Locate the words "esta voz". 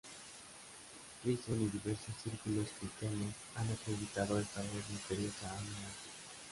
4.39-4.89